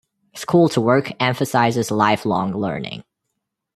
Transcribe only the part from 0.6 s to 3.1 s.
to Work emphasizes lifelong learning.